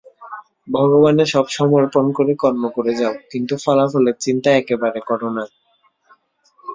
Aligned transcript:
ভগবানে 0.67 1.23
সব 1.33 1.45
সমর্পণ 1.57 2.05
করে 2.17 2.33
কর্ম 2.35 2.63
করে 2.77 2.93
যাও, 2.99 3.13
কিন্তু 3.31 3.53
ফলাফলের 3.63 4.15
চিন্তা 4.25 4.49
একেবারে 4.59 4.99
কর 5.09 5.21
না। 5.37 5.43